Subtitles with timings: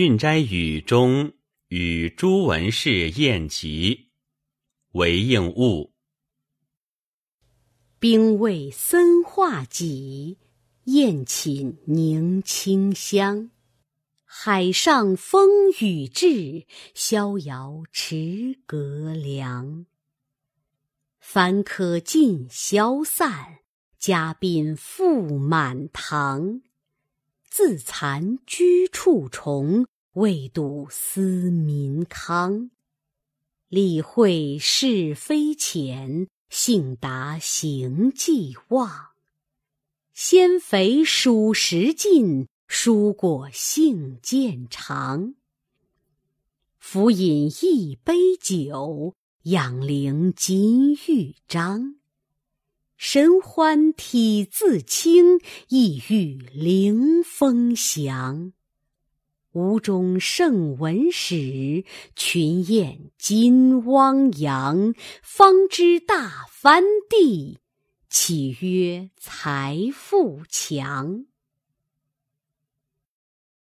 [0.00, 1.34] 训斋语中
[1.68, 4.08] 与朱文氏宴集，
[4.92, 5.92] 为应物。
[7.98, 10.38] 兵卫森化戟，
[10.84, 13.50] 宴寝凝清香。
[14.24, 16.64] 海上风雨至，
[16.94, 19.84] 逍遥池阁凉。
[21.18, 23.58] 凡客尽消散，
[23.98, 26.62] 嘉宾复满堂。
[27.50, 32.70] 自惭居处重，未睹思民康。
[33.68, 39.08] 理会是非浅，性达行迹忘。
[40.14, 45.34] 鲜肥数十尽，蔬果性渐长。
[46.78, 51.99] 浮饮一杯酒，养灵金玉章。
[53.02, 58.52] 神欢体自清，意欲灵风翔。
[59.52, 61.82] 吴中圣文史，
[62.14, 64.92] 群雁金汪洋。
[65.22, 67.60] 方知大藩地，
[68.10, 71.24] 岂曰财富强？